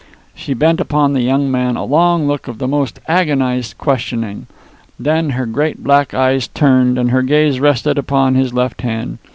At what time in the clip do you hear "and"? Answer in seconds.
6.97-7.11